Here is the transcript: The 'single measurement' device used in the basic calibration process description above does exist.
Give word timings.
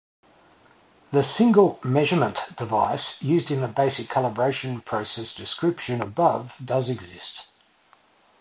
The 1.11 1.21
'single 1.21 1.79
measurement' 1.83 2.55
device 2.57 3.21
used 3.21 3.51
in 3.51 3.61
the 3.61 3.67
basic 3.67 4.07
calibration 4.07 4.83
process 4.83 5.35
description 5.35 6.01
above 6.01 6.55
does 6.65 6.89
exist. 6.89 7.49